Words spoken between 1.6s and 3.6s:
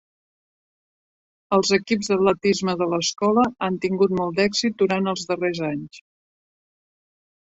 equips d'atletisme de l'escola